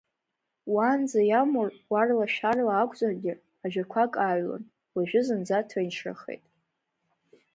Уаанӡа 0.73 1.21
иамур, 1.29 1.69
уарла-шәарла 1.91 2.73
акәзаргьы, 2.81 3.33
ажәақәак 3.63 4.13
ааҩлон, 4.25 4.63
уажәы 4.93 5.21
зынӡа 5.25 5.59
ҭынчрахеит. 5.69 6.43